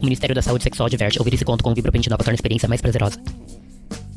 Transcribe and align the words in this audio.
O 0.00 0.04
Ministério 0.04 0.34
da 0.34 0.42
Saúde 0.42 0.64
Sexual 0.64 0.88
diverte. 0.88 1.18
Ouvir 1.18 1.34
esse 1.34 1.44
conto 1.44 1.64
com 1.64 1.74
vibropentinol 1.74 2.18
torna 2.18 2.32
a 2.32 2.34
experiência 2.34 2.68
mais 2.68 2.80
prazerosa. 2.80 3.20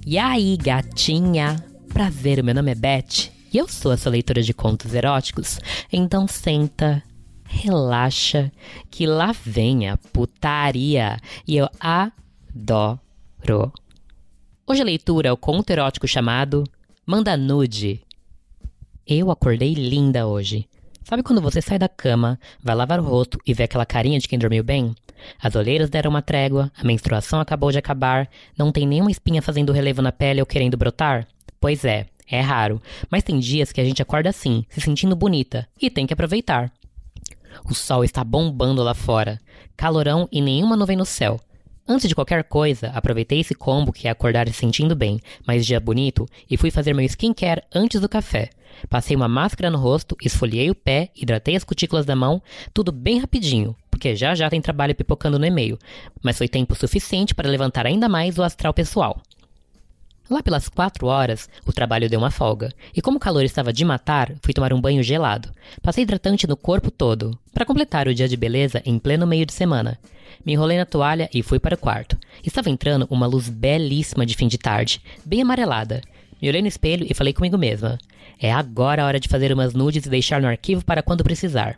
E 0.05 0.17
aí, 0.17 0.57
gatinha? 0.57 1.63
Prazer, 1.89 2.43
meu 2.43 2.53
nome 2.55 2.71
é 2.71 2.75
Beth 2.75 3.31
e 3.53 3.57
eu 3.57 3.67
sou 3.67 3.91
a 3.91 3.97
sua 3.97 4.13
leitora 4.13 4.41
de 4.41 4.53
contos 4.53 4.93
eróticos. 4.93 5.59
Então 5.91 6.27
senta, 6.27 7.03
relaxa, 7.43 8.51
que 8.89 9.05
lá 9.05 9.33
vem 9.45 9.89
a 9.89 9.97
putaria 9.97 11.17
e 11.45 11.57
eu 11.57 11.67
adoro. 11.79 13.01
Hoje 14.65 14.81
a 14.81 14.85
leitura 14.85 15.27
é 15.29 15.31
o 15.31 15.37
conto 15.37 15.69
erótico 15.69 16.07
chamado 16.07 16.63
Manda 17.05 17.35
Nude. 17.35 18.01
Eu 19.05 19.29
acordei 19.29 19.73
linda 19.73 20.27
hoje. 20.27 20.69
Sabe 21.03 21.23
quando 21.23 21.41
você 21.41 21.61
sai 21.61 21.77
da 21.77 21.89
cama, 21.89 22.39
vai 22.63 22.73
lavar 22.73 22.99
o 22.99 23.03
rosto 23.03 23.37
e 23.45 23.53
vê 23.53 23.63
aquela 23.63 23.85
carinha 23.85 24.19
de 24.19 24.29
quem 24.29 24.39
dormiu 24.39 24.63
bem? 24.63 24.95
As 25.41 25.55
olheiras 25.55 25.89
deram 25.89 26.09
uma 26.09 26.21
trégua, 26.21 26.71
a 26.77 26.83
menstruação 26.83 27.39
acabou 27.39 27.71
de 27.71 27.77
acabar, 27.77 28.29
não 28.57 28.71
tem 28.71 28.87
nenhuma 28.87 29.11
espinha 29.11 29.41
fazendo 29.41 29.71
relevo 29.71 30.01
na 30.01 30.11
pele 30.11 30.39
ou 30.39 30.45
querendo 30.45 30.77
brotar? 30.77 31.27
Pois 31.59 31.85
é, 31.85 32.07
é 32.27 32.39
raro, 32.39 32.81
mas 33.09 33.23
tem 33.23 33.39
dias 33.39 33.71
que 33.71 33.81
a 33.81 33.83
gente 33.83 34.01
acorda 34.01 34.29
assim, 34.29 34.65
se 34.69 34.79
sentindo 34.81 35.15
bonita, 35.15 35.67
e 35.81 35.89
tem 35.89 36.07
que 36.07 36.13
aproveitar. 36.13 36.71
O 37.65 37.73
sol 37.73 38.03
está 38.03 38.23
bombando 38.23 38.81
lá 38.81 38.93
fora, 38.93 39.39
calorão 39.75 40.27
e 40.31 40.41
nenhuma 40.41 40.77
nuvem 40.77 40.95
no 40.95 41.05
céu. 41.05 41.39
Antes 41.87 42.07
de 42.07 42.15
qualquer 42.15 42.43
coisa, 42.43 42.87
aproveitei 42.89 43.39
esse 43.39 43.53
combo 43.53 43.91
que 43.91 44.07
é 44.07 44.11
acordar 44.11 44.47
se 44.47 44.53
sentindo 44.53 44.95
bem, 44.95 45.19
mas 45.45 45.65
dia 45.65 45.79
bonito, 45.79 46.25
e 46.49 46.55
fui 46.55 46.71
fazer 46.71 46.93
meu 46.93 47.05
skincare 47.05 47.63
antes 47.73 47.99
do 47.99 48.07
café. 48.07 48.49
Passei 48.89 49.15
uma 49.15 49.27
máscara 49.27 49.69
no 49.69 49.77
rosto, 49.77 50.15
esfoliei 50.21 50.69
o 50.69 50.75
pé, 50.75 51.09
hidratei 51.15 51.55
as 51.55 51.63
cutículas 51.63 52.05
da 52.05 52.15
mão, 52.15 52.41
tudo 52.73 52.91
bem 52.91 53.19
rapidinho, 53.19 53.75
porque 53.89 54.15
já 54.15 54.33
já 54.35 54.49
tem 54.49 54.61
trabalho 54.61 54.95
pipocando 54.95 55.37
no 55.37 55.45
e-mail, 55.45 55.77
mas 56.23 56.37
foi 56.37 56.47
tempo 56.47 56.75
suficiente 56.75 57.35
para 57.35 57.49
levantar 57.49 57.85
ainda 57.85 58.09
mais 58.09 58.37
o 58.37 58.43
astral 58.43 58.73
pessoal. 58.73 59.21
Lá 60.29 60.41
pelas 60.41 60.69
quatro 60.69 61.07
horas, 61.07 61.49
o 61.65 61.73
trabalho 61.73 62.09
deu 62.09 62.17
uma 62.17 62.31
folga, 62.31 62.71
e 62.95 63.01
como 63.01 63.17
o 63.17 63.19
calor 63.19 63.43
estava 63.43 63.73
de 63.73 63.83
matar, 63.83 64.31
fui 64.41 64.53
tomar 64.53 64.71
um 64.71 64.79
banho 64.79 65.03
gelado. 65.03 65.51
Passei 65.81 66.03
hidratante 66.03 66.47
no 66.47 66.55
corpo 66.55 66.89
todo, 66.89 67.37
para 67.53 67.65
completar 67.65 68.07
o 68.07 68.13
dia 68.15 68.29
de 68.29 68.37
beleza 68.37 68.81
em 68.85 68.97
pleno 68.97 69.27
meio 69.27 69.45
de 69.45 69.51
semana. 69.51 69.99
Me 70.45 70.53
enrolei 70.53 70.77
na 70.77 70.85
toalha 70.85 71.29
e 71.33 71.43
fui 71.43 71.59
para 71.59 71.75
o 71.75 71.77
quarto. 71.77 72.17
Estava 72.45 72.69
entrando 72.69 73.05
uma 73.09 73.27
luz 73.27 73.49
belíssima 73.49 74.25
de 74.25 74.35
fim 74.35 74.47
de 74.47 74.57
tarde, 74.57 75.01
bem 75.25 75.41
amarelada. 75.41 76.01
Me 76.41 76.49
olhei 76.49 76.61
no 76.61 76.67
espelho 76.67 77.05
e 77.07 77.13
falei 77.13 77.33
comigo 77.33 77.57
mesma: 77.57 77.97
é 78.39 78.51
agora 78.51 79.03
a 79.03 79.05
hora 79.05 79.19
de 79.19 79.29
fazer 79.29 79.53
umas 79.53 79.73
nudes 79.73 80.05
e 80.05 80.09
deixar 80.09 80.41
no 80.41 80.47
arquivo 80.47 80.83
para 80.83 81.03
quando 81.03 81.23
precisar. 81.23 81.77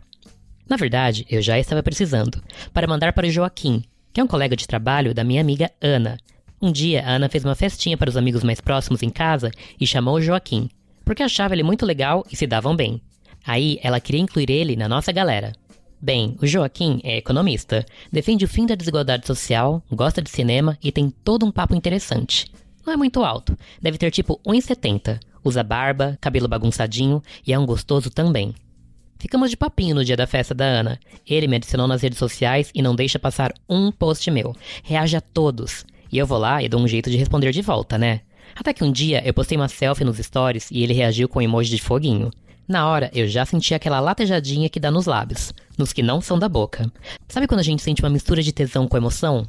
Na 0.68 0.76
verdade, 0.76 1.26
eu 1.28 1.42
já 1.42 1.58
estava 1.58 1.82
precisando, 1.82 2.42
para 2.72 2.86
mandar 2.86 3.12
para 3.12 3.26
o 3.26 3.30
Joaquim, 3.30 3.84
que 4.12 4.20
é 4.20 4.24
um 4.24 4.28
colega 4.28 4.56
de 4.56 4.66
trabalho 4.66 5.12
da 5.12 5.22
minha 5.22 5.42
amiga 5.42 5.70
Ana. 5.80 6.16
Um 6.62 6.72
dia, 6.72 7.04
a 7.04 7.10
Ana 7.10 7.28
fez 7.28 7.44
uma 7.44 7.54
festinha 7.54 7.98
para 7.98 8.08
os 8.08 8.16
amigos 8.16 8.42
mais 8.42 8.60
próximos 8.60 9.02
em 9.02 9.10
casa 9.10 9.50
e 9.78 9.86
chamou 9.86 10.14
o 10.14 10.22
Joaquim, 10.22 10.70
porque 11.04 11.22
achava 11.22 11.54
ele 11.54 11.62
muito 11.62 11.84
legal 11.84 12.24
e 12.32 12.36
se 12.36 12.46
davam 12.46 12.74
bem. 12.74 13.02
Aí, 13.46 13.78
ela 13.82 14.00
queria 14.00 14.22
incluir 14.22 14.50
ele 14.50 14.74
na 14.74 14.88
nossa 14.88 15.12
galera. 15.12 15.52
Bem, 16.00 16.36
o 16.40 16.46
Joaquim 16.46 17.00
é 17.04 17.18
economista, 17.18 17.84
defende 18.10 18.46
o 18.46 18.48
fim 18.48 18.64
da 18.64 18.74
desigualdade 18.74 19.26
social, 19.26 19.82
gosta 19.90 20.22
de 20.22 20.30
cinema 20.30 20.78
e 20.82 20.90
tem 20.90 21.10
todo 21.10 21.44
um 21.44 21.52
papo 21.52 21.74
interessante. 21.74 22.46
Não 22.86 22.92
é 22.92 22.96
muito 22.96 23.24
alto, 23.24 23.56
deve 23.80 23.98
ter 23.98 24.10
tipo 24.10 24.40
1,70. 24.46 25.18
Usa 25.42 25.62
barba, 25.62 26.18
cabelo 26.20 26.48
bagunçadinho 26.48 27.22
e 27.46 27.52
é 27.52 27.58
um 27.58 27.66
gostoso 27.66 28.10
também. 28.10 28.54
Ficamos 29.18 29.50
de 29.50 29.56
papinho 29.56 29.94
no 29.94 30.04
dia 30.04 30.16
da 30.16 30.26
festa 30.26 30.54
da 30.54 30.64
Ana. 30.64 30.98
Ele 31.26 31.46
me 31.46 31.56
adicionou 31.56 31.86
nas 31.86 32.02
redes 32.02 32.18
sociais 32.18 32.70
e 32.74 32.82
não 32.82 32.94
deixa 32.94 33.18
passar 33.18 33.52
um 33.68 33.90
post 33.90 34.30
meu. 34.30 34.54
Reage 34.82 35.16
a 35.16 35.20
todos. 35.20 35.84
E 36.12 36.18
eu 36.18 36.26
vou 36.26 36.38
lá 36.38 36.62
e 36.62 36.68
dou 36.68 36.80
um 36.80 36.88
jeito 36.88 37.10
de 37.10 37.16
responder 37.16 37.50
de 37.50 37.62
volta, 37.62 37.96
né? 37.96 38.20
Até 38.54 38.72
que 38.72 38.84
um 38.84 38.92
dia 38.92 39.22
eu 39.26 39.34
postei 39.34 39.56
uma 39.56 39.68
selfie 39.68 40.04
nos 40.04 40.18
stories 40.18 40.70
e 40.70 40.82
ele 40.82 40.92
reagiu 40.92 41.28
com 41.28 41.38
um 41.38 41.42
emoji 41.42 41.70
de 41.70 41.82
foguinho. 41.82 42.30
Na 42.66 42.88
hora, 42.88 43.10
eu 43.14 43.26
já 43.26 43.44
senti 43.44 43.74
aquela 43.74 44.00
latejadinha 44.00 44.68
que 44.68 44.80
dá 44.80 44.90
nos 44.90 45.06
lábios, 45.06 45.52
nos 45.76 45.92
que 45.92 46.02
não 46.02 46.20
são 46.20 46.38
da 46.38 46.48
boca. 46.48 46.90
Sabe 47.28 47.46
quando 47.46 47.60
a 47.60 47.64
gente 47.64 47.82
sente 47.82 48.02
uma 48.02 48.10
mistura 48.10 48.42
de 48.42 48.52
tesão 48.52 48.86
com 48.86 48.96
emoção? 48.96 49.46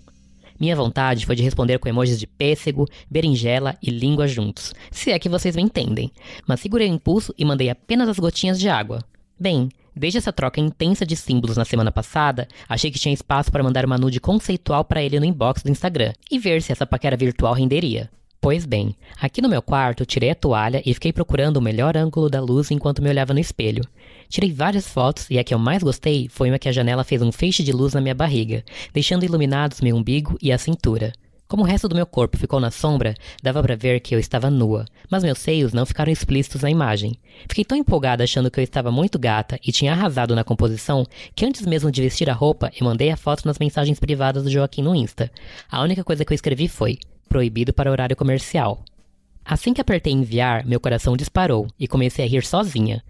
Minha 0.59 0.75
vontade 0.75 1.25
foi 1.25 1.35
de 1.35 1.43
responder 1.43 1.79
com 1.79 1.89
emojis 1.89 2.19
de 2.19 2.25
pêssego, 2.25 2.87
berinjela 3.09 3.77
e 3.81 3.91
língua 3.91 4.27
juntos, 4.27 4.73
se 4.91 5.11
é 5.11 5.19
que 5.19 5.29
vocês 5.29 5.55
me 5.55 5.61
entendem. 5.61 6.11
Mas 6.47 6.61
segurei 6.61 6.89
o 6.89 6.93
impulso 6.93 7.33
e 7.37 7.43
mandei 7.43 7.69
apenas 7.69 8.07
as 8.07 8.19
gotinhas 8.19 8.59
de 8.59 8.69
água. 8.69 9.03
Bem, 9.37 9.69
desde 9.95 10.17
essa 10.17 10.31
troca 10.31 10.61
intensa 10.61 11.05
de 11.05 11.15
símbolos 11.15 11.57
na 11.57 11.65
semana 11.65 11.91
passada, 11.91 12.47
achei 12.69 12.89
que 12.89 12.99
tinha 12.99 13.13
espaço 13.13 13.51
para 13.51 13.63
mandar 13.63 13.85
uma 13.85 13.97
nude 13.97 14.19
conceitual 14.19 14.85
para 14.85 15.03
ele 15.03 15.19
no 15.19 15.25
inbox 15.25 15.61
do 15.61 15.71
Instagram 15.71 16.13
e 16.31 16.39
ver 16.39 16.61
se 16.61 16.71
essa 16.71 16.85
paquera 16.85 17.17
virtual 17.17 17.53
renderia. 17.53 18.09
Pois 18.45 18.63
bem, 18.63 18.95
aqui 19.19 19.41
no 19.41 19.49
meu 19.49 19.59
quarto 19.59 20.05
tirei 20.05 20.29
a 20.29 20.35
toalha 20.35 20.79
e 20.85 20.93
fiquei 20.93 21.11
procurando 21.11 21.57
o 21.57 21.61
melhor 21.61 21.97
ângulo 21.97 22.29
da 22.29 22.39
luz 22.39 22.69
enquanto 22.69 23.01
me 23.01 23.09
olhava 23.09 23.33
no 23.33 23.39
espelho. 23.39 23.83
Tirei 24.29 24.51
várias 24.51 24.87
fotos 24.87 25.25
e 25.31 25.39
a 25.39 25.43
que 25.43 25.51
eu 25.51 25.57
mais 25.57 25.81
gostei 25.81 26.29
foi 26.29 26.49
uma 26.51 26.59
que 26.59 26.69
a 26.69 26.71
janela 26.71 27.03
fez 27.03 27.23
um 27.23 27.31
feixe 27.31 27.63
de 27.63 27.71
luz 27.71 27.95
na 27.95 28.01
minha 28.01 28.13
barriga, 28.13 28.63
deixando 28.93 29.25
iluminados 29.25 29.81
meu 29.81 29.95
umbigo 29.95 30.37
e 30.39 30.51
a 30.51 30.59
cintura. 30.59 31.11
Como 31.47 31.63
o 31.63 31.65
resto 31.65 31.89
do 31.89 31.95
meu 31.95 32.05
corpo 32.05 32.37
ficou 32.37 32.59
na 32.59 32.69
sombra, 32.69 33.15
dava 33.41 33.63
para 33.63 33.75
ver 33.75 33.99
que 33.99 34.13
eu 34.13 34.19
estava 34.19 34.51
nua, 34.51 34.85
mas 35.09 35.23
meus 35.23 35.39
seios 35.39 35.73
não 35.73 35.83
ficaram 35.83 36.11
explícitos 36.11 36.61
na 36.61 36.69
imagem. 36.69 37.15
Fiquei 37.49 37.65
tão 37.65 37.75
empolgada 37.75 38.23
achando 38.23 38.51
que 38.51 38.59
eu 38.59 38.63
estava 38.63 38.91
muito 38.91 39.17
gata 39.17 39.59
e 39.65 39.71
tinha 39.71 39.91
arrasado 39.91 40.35
na 40.35 40.43
composição 40.43 41.03
que 41.35 41.47
antes 41.47 41.65
mesmo 41.65 41.91
de 41.91 42.03
vestir 42.03 42.29
a 42.29 42.33
roupa, 42.33 42.71
eu 42.79 42.85
mandei 42.85 43.09
a 43.09 43.17
foto 43.17 43.47
nas 43.47 43.57
mensagens 43.57 43.99
privadas 43.99 44.43
do 44.43 44.51
Joaquim 44.51 44.83
no 44.83 44.93
Insta. 44.93 45.31
A 45.67 45.81
única 45.81 46.03
coisa 46.03 46.23
que 46.23 46.31
eu 46.31 46.35
escrevi 46.35 46.67
foi: 46.67 46.99
proibido 47.27 47.73
para 47.73 47.91
horário 47.91 48.15
comercial. 48.15 48.83
Assim 49.43 49.73
que 49.73 49.81
apertei 49.81 50.11
enviar, 50.11 50.65
meu 50.65 50.79
coração 50.79 51.15
disparou 51.15 51.67
e 51.79 51.87
comecei 51.87 52.25
a 52.25 52.27
rir 52.27 52.43
sozinha. 52.43 53.03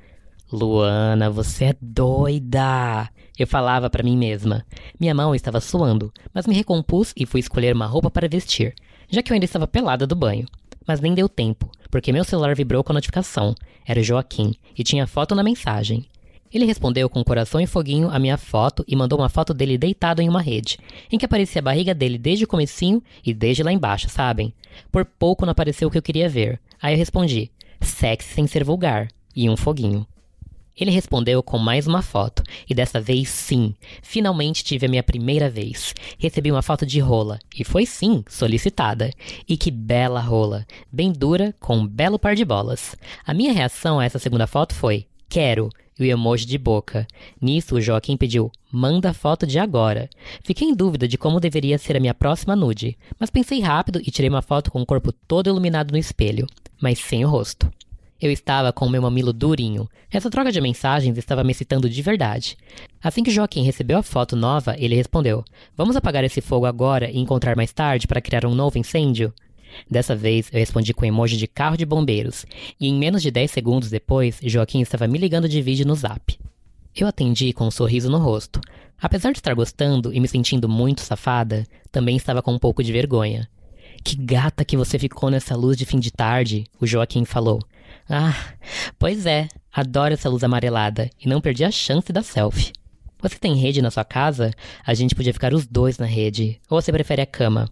Luana, 0.52 1.30
você 1.30 1.66
é 1.66 1.76
doida! 1.82 3.10
Eu 3.38 3.48
falava 3.48 3.90
para 3.90 4.04
mim 4.04 4.18
mesma. 4.18 4.66
Minha 5.00 5.14
mão 5.14 5.34
estava 5.34 5.60
suando, 5.60 6.12
mas 6.34 6.48
me 6.48 6.54
recompus 6.54 7.14
e 7.18 7.26
fui 7.26 7.40
escolher 7.40 7.74
uma 7.74 7.86
roupa 7.86 8.10
para 8.10 8.28
vestir, 8.28 8.74
já 9.10 9.22
que 9.22 9.32
eu 9.32 9.34
ainda 9.34 9.46
estava 9.46 9.68
pelada 9.68 10.06
do 10.06 10.16
banho. 10.16 10.46
Mas 10.88 11.02
nem 11.02 11.14
deu 11.14 11.28
tempo, 11.28 11.70
porque 11.90 12.12
meu 12.12 12.24
celular 12.24 12.56
vibrou 12.56 12.84
com 12.84 12.92
a 12.92 12.96
notificação. 12.96 13.56
Era 13.86 14.00
o 14.00 14.04
Joaquim 14.04 14.54
e 14.78 14.84
tinha 14.84 15.08
foto 15.08 15.36
na 15.36 15.44
mensagem. 15.44 16.06
Ele 16.56 16.66
respondeu 16.66 17.10
com 17.10 17.20
um 17.20 17.24
coração 17.26 17.60
e 17.60 17.68
foguinho 17.68 18.10
a 18.10 18.18
minha 18.18 18.38
foto 18.38 18.86
e 18.88 18.96
mandou 18.96 19.20
uma 19.20 19.28
foto 19.28 19.54
dele 19.54 19.78
deitado 19.78 20.22
em 20.22 20.30
uma 20.30 20.42
rede, 20.42 20.80
em 21.12 21.18
que 21.18 21.26
aparecia 21.26 21.60
a 21.60 21.62
barriga 21.62 21.94
dele 21.94 22.18
desde 22.18 22.46
o 22.46 22.48
comecinho 22.48 23.04
e 23.26 23.34
desde 23.34 23.62
lá 23.62 23.74
embaixo, 23.74 24.08
sabem? 24.08 24.54
Por 24.90 25.04
pouco 25.04 25.46
não 25.46 25.52
apareceu 25.52 25.90
o 25.90 25.92
que 25.92 25.98
eu 25.98 26.02
queria 26.02 26.30
ver. 26.30 26.62
Aí 26.82 26.94
eu 26.94 26.98
respondi, 26.98 27.52
sexy 27.82 28.30
sem 28.30 28.48
ser 28.48 28.64
vulgar, 28.64 29.10
e 29.36 29.50
um 29.50 29.58
foguinho. 29.58 30.08
Ele 30.80 30.92
respondeu 30.92 31.44
com 31.44 31.58
mais 31.58 31.88
uma 31.88 32.02
foto, 32.02 32.42
e 32.70 32.74
dessa 32.74 33.02
vez 33.02 33.28
sim, 33.28 33.76
finalmente 34.02 34.64
tive 34.64 34.86
a 34.86 34.90
minha 34.90 35.04
primeira 35.04 35.50
vez. 35.50 35.94
Recebi 36.18 36.54
uma 36.54 36.62
foto 36.62 36.86
de 36.86 37.02
rola, 37.02 37.38
e 37.54 37.66
foi 37.66 37.86
sim 37.86 38.24
solicitada. 38.30 39.12
E 39.46 39.58
que 39.58 39.70
bela 39.70 40.22
rola, 40.22 40.66
bem 40.90 41.12
dura, 41.12 41.54
com 41.60 41.80
um 41.80 41.88
belo 41.88 42.18
par 42.18 42.34
de 42.34 42.46
bolas. 42.46 42.96
A 43.26 43.34
minha 43.34 43.52
reação 43.52 44.00
a 44.00 44.06
essa 44.06 44.20
segunda 44.20 44.48
foto 44.48 44.74
foi: 44.74 45.06
quero, 45.28 45.70
e 46.00 46.04
o 46.04 46.06
emoji 46.06 46.46
de 46.46 46.58
boca. 46.58 47.08
Nisso, 47.42 47.76
o 47.76 47.82
Joaquim 47.82 48.18
pediu: 48.18 48.52
manda 48.72 49.14
foto 49.14 49.48
de 49.48 49.60
agora. 49.60 50.10
Fiquei 50.44 50.68
em 50.68 50.76
dúvida 50.76 51.08
de 51.08 51.18
como 51.18 51.40
deveria 51.40 51.78
ser 51.78 51.96
a 51.96 52.00
minha 52.00 52.14
próxima 52.14 52.56
nude, 52.56 52.98
mas 53.20 53.30
pensei 53.30 53.62
rápido 53.62 54.02
e 54.02 54.12
tirei 54.12 54.30
uma 54.30 54.42
foto 54.42 54.72
com 54.72 54.82
o 54.82 54.86
corpo 54.86 55.12
todo 55.12 55.48
iluminado 55.48 55.92
no 55.92 55.98
espelho, 55.98 56.48
mas 56.82 57.00
sem 57.00 57.24
o 57.24 57.30
rosto. 57.30 57.72
Eu 58.22 58.32
estava 58.32 58.72
com 58.72 58.86
o 58.86 58.90
meu 58.90 59.02
mamilo 59.02 59.34
durinho. 59.34 59.90
Essa 60.10 60.30
troca 60.30 60.52
de 60.52 60.62
mensagens 60.62 61.18
estava 61.18 61.44
me 61.44 61.52
excitando 61.52 61.90
de 61.90 62.02
verdade. 62.02 62.58
Assim 63.04 63.22
que 63.22 63.32
Joaquim 63.32 63.64
recebeu 63.64 63.98
a 63.98 64.04
foto 64.04 64.36
nova, 64.38 64.76
ele 64.80 64.96
respondeu: 64.96 65.44
Vamos 65.76 65.96
apagar 65.96 66.24
esse 66.24 66.40
fogo 66.40 66.66
agora 66.66 67.12
e 67.12 67.20
encontrar 67.20 67.56
mais 67.58 67.74
tarde 67.74 68.08
para 68.08 68.22
criar 68.22 68.46
um 68.46 68.56
novo 68.56 68.78
incêndio? 68.78 69.34
Dessa 69.90 70.16
vez, 70.16 70.50
eu 70.52 70.60
respondi 70.60 70.94
com 70.94 71.06
emoji 71.06 71.38
de 71.38 71.48
carro 71.48 71.78
de 71.78 71.86
bombeiros, 71.86 72.46
e 72.80 72.88
em 72.88 72.96
menos 72.96 73.22
de 73.22 73.32
10 73.32 73.52
segundos 73.52 73.90
depois, 73.90 74.40
Joaquim 74.44 74.82
estava 74.82 75.08
me 75.08 75.18
ligando 75.18 75.50
de 75.50 75.62
vídeo 75.62 75.86
no 75.86 75.96
zap. 75.96 76.38
Eu 76.96 77.08
atendi 77.08 77.52
com 77.52 77.68
um 77.68 77.72
sorriso 77.72 78.10
no 78.10 78.18
rosto. 78.18 78.62
Apesar 79.02 79.32
de 79.32 79.40
estar 79.40 79.54
gostando 79.54 80.14
e 80.14 80.20
me 80.20 80.28
sentindo 80.28 80.70
muito 80.70 81.02
safada, 81.02 81.66
também 81.92 82.16
estava 82.16 82.42
com 82.42 82.54
um 82.54 82.60
pouco 82.60 82.82
de 82.82 82.94
vergonha. 82.94 83.50
Que 84.04 84.16
gata 84.16 84.64
que 84.64 84.78
você 84.78 84.98
ficou 84.98 85.30
nessa 85.30 85.56
luz 85.56 85.78
de 85.78 85.86
fim 85.86 86.00
de 86.00 86.12
tarde, 86.12 86.66
o 86.80 86.88
Joaquim 86.88 87.26
falou. 87.26 87.60
Ah, 88.10 88.36
pois 88.98 89.26
é, 89.26 89.48
adoro 89.74 90.14
essa 90.14 90.30
luz 90.30 90.44
amarelada 90.44 91.10
e 91.20 91.28
não 91.28 91.42
perdi 91.42 91.66
a 91.66 91.72
chance 91.72 92.14
da 92.14 92.22
selfie. 92.22 92.72
Você 93.22 93.40
tem 93.40 93.56
rede 93.56 93.82
na 93.82 93.90
sua 93.90 94.06
casa? 94.06 94.52
A 94.86 94.94
gente 94.94 95.16
podia 95.16 95.34
ficar 95.34 95.54
os 95.54 95.66
dois 95.66 95.98
na 95.98 96.06
rede. 96.06 96.62
Ou 96.70 96.80
você 96.80 96.92
prefere 96.92 97.24
a 97.24 97.26
cama? 97.26 97.68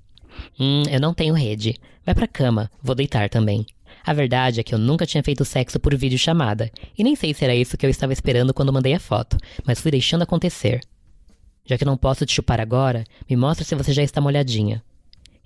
Hum, 0.60 0.84
eu 0.90 1.00
não 1.00 1.14
tenho 1.14 1.34
rede. 1.34 1.76
Vai 2.06 2.14
pra 2.14 2.28
cama, 2.28 2.70
vou 2.82 2.96
deitar 2.96 3.30
também. 3.30 3.66
A 4.06 4.14
verdade 4.14 4.60
é 4.60 4.64
que 4.64 4.74
eu 4.74 4.80
nunca 4.80 5.06
tinha 5.06 5.24
feito 5.24 5.46
sexo 5.46 5.80
por 5.80 5.96
vídeo 5.96 6.18
chamada, 6.18 6.70
e 6.98 7.04
nem 7.04 7.16
sei 7.16 7.34
se 7.34 7.44
era 7.44 7.56
isso 7.56 7.78
que 7.78 7.86
eu 7.86 7.90
estava 7.90 8.12
esperando 8.12 8.54
quando 8.54 8.74
mandei 8.74 8.94
a 8.94 9.00
foto, 9.00 9.38
mas 9.66 9.80
fui 9.80 9.92
deixando 9.92 10.24
acontecer. 10.24 10.82
Já 11.66 11.78
que 11.78 11.86
não 11.86 11.96
posso 11.96 12.26
te 12.26 12.34
chupar 12.34 12.60
agora, 12.60 13.06
me 13.30 13.38
mostra 13.38 13.64
se 13.64 13.76
você 13.76 13.94
já 13.94 14.04
está 14.04 14.20
molhadinha. 14.20 14.84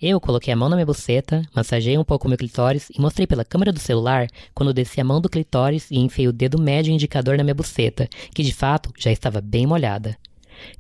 Eu 0.02 0.20
coloquei 0.20 0.54
a 0.54 0.56
mão 0.56 0.70
na 0.70 0.76
minha 0.76 0.86
buceta, 0.86 1.44
massageei 1.56 1.98
um 1.98 2.04
pouco 2.04 2.26
o 2.26 2.30
meu 2.30 2.38
clitóris 2.38 2.90
e 2.90 3.02
mostrei 3.02 3.26
pela 3.26 3.46
câmera 3.46 3.72
do 3.72 3.80
celular 3.80 4.28
quando 4.54 4.74
desci 4.74 5.02
a 5.02 5.04
mão 5.04 5.20
do 5.20 5.30
clitóris 5.30 5.90
e 5.90 5.98
enfiei 5.98 6.28
o 6.28 6.34
dedo 6.34 6.62
médio 6.62 6.94
indicador 6.94 7.38
na 7.38 7.44
minha 7.44 7.56
buceta, 7.56 8.08
que 8.34 8.44
de 8.44 8.54
fato 8.54 8.92
já 8.98 9.12
estava 9.12 9.42
bem 9.42 9.66
molhada. 9.66 10.16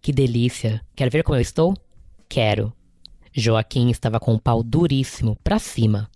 Que 0.02 0.12
delícia! 0.12 0.81
Quer 0.96 1.10
ver 1.10 1.24
como 1.24 1.36
eu 1.36 1.42
estou? 1.42 1.75
Quero. 2.30 2.72
Joaquim 3.34 3.90
estava 3.90 4.20
com 4.20 4.34
o 4.34 4.40
pau 4.40 4.64
duríssimo, 4.64 5.38
pra 5.44 5.60
cima. 5.60 6.10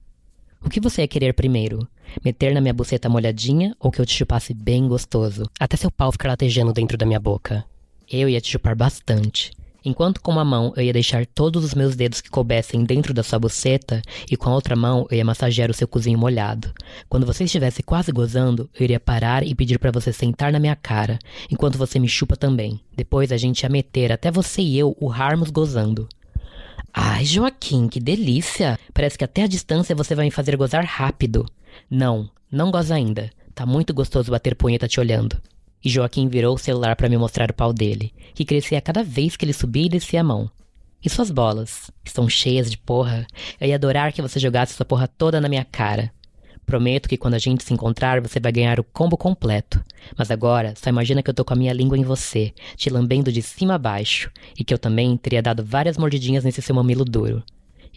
O 0.64 0.70
que 0.70 0.80
você 0.80 1.02
ia 1.02 1.08
querer 1.08 1.34
primeiro? 1.34 1.88
Meter 2.24 2.54
na 2.54 2.62
minha 2.62 2.74
buceta 2.74 3.10
molhadinha 3.10 3.76
ou 3.80 3.90
que 3.90 4.00
eu 4.00 4.06
te 4.06 4.14
chupasse 4.14 4.54
bem 4.54 4.88
gostoso, 4.88 5.50
até 5.60 5.76
seu 5.76 5.90
pau 5.90 6.12
ficar 6.12 6.30
latejando 6.30 6.74
dentro 6.74 6.98
da 6.98 7.06
minha 7.06 7.20
boca? 7.20 7.66
Eu 8.10 8.30
ia 8.30 8.40
te 8.40 8.52
chupar 8.52 8.76
bastante. 8.76 9.52
Enquanto 9.84 10.22
com 10.22 10.32
uma 10.32 10.46
mão 10.46 10.72
eu 10.78 10.84
ia 10.84 10.94
deixar 10.94 11.26
todos 11.26 11.64
os 11.64 11.74
meus 11.74 11.96
dedos 11.96 12.22
que 12.22 12.30
coubessem 12.30 12.84
dentro 12.84 13.16
da 13.16 13.24
sua 13.24 13.40
buceta, 13.40 14.02
e 14.30 14.38
com 14.38 14.50
a 14.52 14.54
outra 14.54 14.76
mão 14.76 15.08
eu 15.10 15.18
ia 15.18 15.26
massagear 15.26 15.72
o 15.72 15.74
seu 15.74 15.88
cozinho 15.88 16.20
molhado. 16.20 16.72
Quando 17.10 17.26
você 17.26 17.46
estivesse 17.46 17.82
quase 17.82 18.12
gozando, 18.12 18.70
eu 18.78 18.84
iria 18.84 19.00
parar 19.00 19.44
e 19.44 19.56
pedir 19.56 19.80
para 19.80 19.92
você 19.92 20.14
sentar 20.14 20.52
na 20.52 20.60
minha 20.60 20.76
cara, 20.76 21.18
enquanto 21.50 21.80
você 21.80 21.98
me 21.98 22.08
chupa 22.08 22.38
também. 22.38 22.80
Depois 22.96 23.32
a 23.32 23.38
gente 23.38 23.62
ia 23.62 23.70
meter 23.70 24.12
até 24.12 24.30
você 24.30 24.62
e 24.62 24.78
eu 24.78 24.96
urrarmos 25.02 25.50
gozando. 25.50 26.08
Ai, 26.94 27.26
Joaquim, 27.26 27.88
que 27.88 28.00
delícia! 28.00 28.80
Parece 28.94 29.18
que 29.18 29.24
até 29.24 29.44
a 29.44 29.48
distância 29.48 29.96
você 29.96 30.14
vai 30.14 30.26
me 30.26 30.32
fazer 30.32 30.58
gozar 30.58 30.84
rápido. 30.86 31.46
Não, 31.90 32.30
não 32.52 32.72
goza 32.72 32.96
ainda. 32.96 33.30
Tá 33.54 33.66
muito 33.66 33.94
gostoso 33.94 34.32
bater 34.32 34.56
punheta 34.56 34.88
te 34.88 35.00
olhando. 35.00 35.42
E 35.84 35.90
Joaquim 35.90 36.28
virou 36.28 36.56
o 36.56 36.60
celular 36.60 36.96
para 36.96 37.10
me 37.10 37.18
mostrar 37.18 37.50
o 37.50 37.54
pau 37.54 37.74
dele, 37.74 38.14
que 38.34 38.46
crescia 38.46 38.82
cada 38.82 39.04
vez 39.04 39.36
que 39.36 39.46
ele 39.46 39.54
subia 39.54 39.86
e 39.86 39.90
descia 39.90 40.22
a 40.22 40.24
mão. 40.24 40.50
E 41.04 41.10
suas 41.10 41.32
bolas? 41.32 41.90
Estão 42.04 42.30
cheias 42.30 42.70
de 42.70 42.78
porra. 42.78 43.26
Eu 43.60 43.68
ia 43.68 43.76
adorar 43.76 44.14
que 44.14 44.22
você 44.22 44.40
jogasse 44.40 44.74
sua 44.74 44.86
porra 44.86 45.08
toda 45.08 45.42
na 45.42 45.50
minha 45.50 45.66
cara. 45.66 46.12
Prometo 46.72 47.10
que 47.10 47.18
quando 47.18 47.34
a 47.34 47.38
gente 47.38 47.66
se 47.66 47.74
encontrar, 47.74 48.22
você 48.22 48.40
vai 48.40 48.50
ganhar 48.50 48.80
o 48.80 48.84
combo 48.86 49.18
completo. 49.18 49.84
Mas 50.18 50.32
agora, 50.32 50.74
só 50.74 50.90
imagina 50.90 51.22
que 51.22 51.30
eu 51.30 51.34
tô 51.34 51.44
com 51.44 51.54
a 51.54 51.58
minha 51.58 51.74
língua 51.74 51.98
em 51.98 52.04
você, 52.06 52.54
te 52.78 52.90
lambendo 52.90 53.30
de 53.30 53.42
cima 53.42 53.76
a 53.76 53.78
baixo, 53.78 54.32
e 54.58 54.64
que 54.64 54.74
eu 54.74 54.78
também 54.78 55.18
teria 55.18 55.42
dado 55.42 55.66
várias 55.66 55.98
mordidinhas 55.98 56.46
nesse 56.46 56.62
seu 56.62 56.74
mamilo 56.74 57.04
duro. 57.04 57.44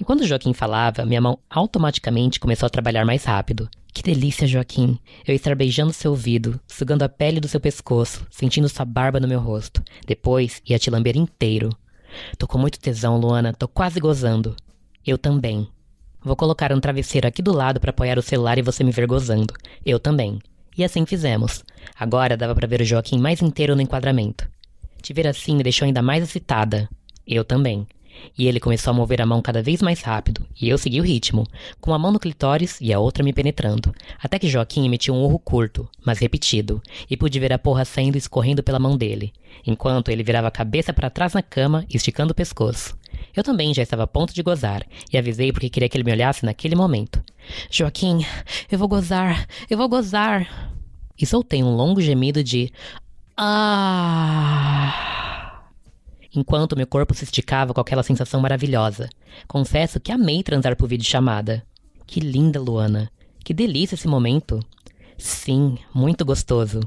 Enquanto 0.01 0.27
Joaquim 0.27 0.53
falava, 0.53 1.07
minha 1.07 1.21
mão 1.21 1.39
automaticamente 1.49 2.41
começou 2.41 2.67
a 2.67 2.69
trabalhar 2.69 3.05
mais 3.05 3.23
rápido. 3.23 3.71
Que 3.93 4.03
delícia, 4.03 4.45
Joaquim. 4.45 4.99
Eu 5.25 5.37
estar 5.37 5.55
beijando 5.55 5.93
seu 5.93 6.11
ouvido, 6.11 6.59
sugando 6.67 7.05
a 7.05 7.09
pele 7.09 7.39
do 7.39 7.47
seu 7.47 7.61
pescoço, 7.61 8.27
sentindo 8.29 8.69
sua 8.69 8.85
barba 8.85 9.21
no 9.21 9.29
meu 9.29 9.39
rosto. 9.39 9.85
Depois 10.05 10.61
ia 10.69 10.81
te 10.81 10.91
lamber 10.91 11.17
inteiro. 11.17 11.71
Tô 12.37 12.49
com 12.49 12.59
muito 12.59 12.81
tesão, 12.81 13.21
Luana. 13.21 13.53
Tô 13.53 13.69
quase 13.69 14.01
gozando. 14.01 14.57
Eu 15.07 15.17
também. 15.17 15.69
Vou 16.25 16.35
colocar 16.35 16.73
um 16.73 16.81
travesseiro 16.81 17.29
aqui 17.29 17.43
do 17.43 17.53
lado 17.53 17.79
para 17.79 17.91
apoiar 17.91 18.19
o 18.19 18.23
celular 18.23 18.57
e 18.57 18.63
você 18.63 18.83
me 18.83 18.91
ver 18.91 19.07
gozando. 19.07 19.53
Eu 19.85 20.01
também. 20.01 20.39
E 20.77 20.83
assim 20.83 21.05
fizemos. 21.05 21.63
Agora 21.99 22.35
dava 22.35 22.55
para 22.55 22.67
ver 22.67 22.81
o 22.81 22.85
Joaquim 22.85 23.19
mais 23.19 23.43
inteiro 23.43 23.77
no 23.77 23.83
enquadramento. 23.83 24.49
Te 25.03 25.13
ver 25.13 25.27
assim 25.27 25.55
me 25.55 25.63
deixou 25.63 25.85
ainda 25.85 26.01
mais 26.01 26.25
excitada. 26.25 26.89
Eu 27.27 27.45
também. 27.45 27.87
E 28.39 28.47
ele 28.47 28.59
começou 28.59 28.91
a 28.91 28.95
mover 28.95 29.21
a 29.21 29.27
mão 29.27 29.43
cada 29.43 29.63
vez 29.63 29.83
mais 29.83 30.01
rápido, 30.01 30.47
e 30.59 30.69
eu 30.69 30.79
segui 30.79 31.01
o 31.01 31.05
ritmo, 31.05 31.47
com 31.81 31.93
a 31.93 31.99
mão 31.99 32.13
no 32.13 32.21
clitóris 32.21 32.81
e 32.81 32.93
a 32.93 32.99
outra 32.99 33.25
me 33.25 33.33
penetrando, 33.33 33.93
até 34.23 34.39
que 34.39 34.49
Joaquim 34.49 34.87
emitiu 34.87 35.13
um 35.15 35.23
urro 35.25 35.39
curto, 35.39 35.89
mas 36.07 36.21
repetido, 36.21 36.81
e 37.11 37.17
pude 37.17 37.41
ver 37.41 37.53
a 37.53 37.59
porra 37.59 37.85
saindo 37.85 38.15
e 38.15 38.19
escorrendo 38.19 38.63
pela 38.63 38.79
mão 38.79 38.97
dele, 38.97 39.33
enquanto 39.67 40.11
ele 40.11 40.23
virava 40.23 40.47
a 40.47 40.53
cabeça 40.53 40.93
para 40.93 41.11
trás 41.11 41.35
na 41.35 41.43
cama, 41.43 41.85
esticando 41.91 42.31
o 42.31 42.37
pescoço. 42.37 42.97
Eu 43.35 43.43
também 43.43 43.73
já 43.75 43.83
estava 43.83 44.05
a 44.05 44.07
ponto 44.07 44.35
de 44.35 44.43
gozar, 44.43 44.85
e 45.13 45.19
avisei 45.19 45.53
porque 45.53 45.71
queria 45.71 45.89
que 45.89 45.97
ele 45.97 46.05
me 46.05 46.13
olhasse 46.13 46.45
naquele 46.45 46.75
momento. 46.75 47.23
Joaquim, 47.71 48.25
eu 48.71 48.79
vou 48.79 48.89
gozar, 48.89 49.47
eu 49.69 49.79
vou 49.79 49.89
gozar. 49.89 50.75
E 51.19 51.25
soltei 51.25 51.63
um 51.63 51.77
longo 51.77 52.01
gemido 52.01 52.43
de. 52.43 52.73
Ah! 53.37 55.15
enquanto 56.35 56.77
meu 56.77 56.87
corpo 56.87 57.15
se 57.15 57.25
esticava 57.25 57.73
com 57.73 57.81
aquela 57.81 58.03
sensação 58.03 58.41
maravilhosa. 58.41 59.09
Confesso 59.47 60.01
que 60.01 60.13
amei 60.13 60.43
transar 60.43 60.77
por 60.77 60.89
videochamada. 60.89 61.65
Que 62.07 62.21
linda, 62.21 62.61
Luana. 62.61 63.11
Que 63.45 63.55
delícia 63.55 63.95
esse 63.95 64.09
momento. 64.09 64.61
Sim, 65.17 65.79
muito 65.95 66.25
gostoso. 66.25 66.81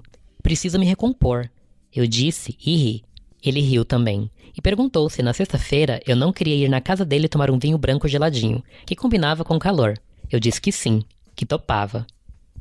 Preciso 0.43 0.77
me 0.77 0.85
recompor. 0.85 1.49
Eu 1.93 2.05
disse 2.05 2.57
e 2.63 2.75
ri. 2.75 3.03
Ele 3.47 3.61
riu 3.61 3.85
também 3.85 4.29
e 4.57 4.61
perguntou 4.61 5.09
se 5.09 5.23
na 5.23 5.31
sexta-feira 5.31 6.01
eu 6.05 6.17
não 6.17 6.33
queria 6.33 6.55
ir 6.55 6.67
na 6.67 6.81
casa 6.81 7.05
dele 7.05 7.29
tomar 7.29 7.49
um 7.49 7.57
vinho 7.57 7.77
branco 7.77 8.07
geladinho, 8.07 8.61
que 8.85 8.95
combinava 8.95 9.45
com 9.45 9.55
o 9.55 9.59
calor. 9.59 9.97
Eu 10.29 10.37
disse 10.37 10.59
que 10.59 10.71
sim, 10.71 11.01
que 11.33 11.45
topava. 11.45 12.05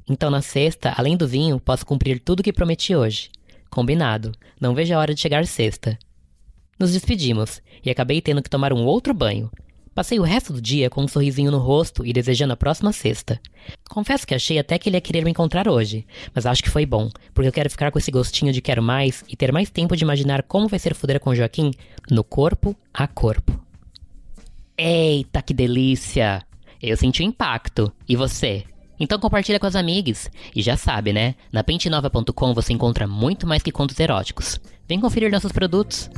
Então 0.08 0.30
na 0.30 0.40
sexta, 0.40 0.94
além 0.96 1.16
do 1.16 1.26
vinho, 1.26 1.58
posso 1.58 1.84
cumprir 1.84 2.20
tudo 2.20 2.42
que 2.42 2.52
prometi 2.52 2.94
hoje. 2.94 3.30
Combinado. 3.68 4.30
Não 4.60 4.74
vejo 4.74 4.94
a 4.94 4.98
hora 4.98 5.12
de 5.12 5.20
chegar 5.20 5.44
sexta. 5.44 5.98
Nos 6.78 6.92
despedimos 6.92 7.60
e 7.84 7.90
acabei 7.90 8.20
tendo 8.20 8.42
que 8.42 8.50
tomar 8.50 8.72
um 8.72 8.84
outro 8.84 9.12
banho. 9.12 9.50
Passei 9.96 10.20
o 10.20 10.22
resto 10.22 10.52
do 10.52 10.60
dia 10.60 10.90
com 10.90 11.04
um 11.04 11.08
sorrisinho 11.08 11.50
no 11.50 11.56
rosto 11.56 12.04
e 12.04 12.12
desejando 12.12 12.52
a 12.52 12.56
próxima 12.56 12.92
sexta. 12.92 13.40
Confesso 13.88 14.26
que 14.26 14.34
achei 14.34 14.58
até 14.58 14.78
que 14.78 14.90
ele 14.90 14.98
ia 14.98 15.00
querer 15.00 15.24
me 15.24 15.30
encontrar 15.30 15.66
hoje, 15.66 16.06
mas 16.34 16.44
acho 16.44 16.62
que 16.62 16.68
foi 16.68 16.84
bom, 16.84 17.08
porque 17.32 17.48
eu 17.48 17.52
quero 17.52 17.70
ficar 17.70 17.90
com 17.90 17.98
esse 17.98 18.10
gostinho 18.10 18.52
de 18.52 18.60
quero 18.60 18.82
mais 18.82 19.24
e 19.26 19.34
ter 19.34 19.50
mais 19.50 19.70
tempo 19.70 19.96
de 19.96 20.04
imaginar 20.04 20.42
como 20.42 20.68
vai 20.68 20.78
ser 20.78 20.94
fuder 20.94 21.18
com 21.18 21.34
Joaquim 21.34 21.70
no 22.10 22.22
corpo 22.22 22.76
a 22.92 23.08
corpo. 23.08 23.58
Eita, 24.76 25.40
que 25.40 25.54
delícia! 25.54 26.42
Eu 26.82 26.94
senti 26.98 27.22
o 27.22 27.24
impacto. 27.24 27.90
E 28.06 28.14
você? 28.16 28.64
Então 29.00 29.18
compartilha 29.18 29.58
com 29.58 29.66
as 29.66 29.74
amigas. 29.74 30.30
E 30.54 30.60
já 30.60 30.76
sabe, 30.76 31.10
né? 31.14 31.36
Na 31.50 31.64
pentenova.com 31.64 32.52
você 32.52 32.74
encontra 32.74 33.06
muito 33.06 33.46
mais 33.46 33.62
que 33.62 33.72
contos 33.72 33.98
eróticos. 33.98 34.60
Vem 34.86 35.00
conferir 35.00 35.32
nossos 35.32 35.52
produtos. 35.52 36.10